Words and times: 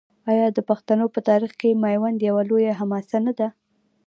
آیا 0.31 0.47
د 0.51 0.59
پښتنو 0.69 1.05
په 1.15 1.19
تاریخ 1.29 1.51
کې 1.61 1.79
میوند 1.83 2.19
یوه 2.29 2.41
لویه 2.49 2.73
حماسه 2.79 3.17
نه 3.25 3.33
ده؟ 3.39 3.47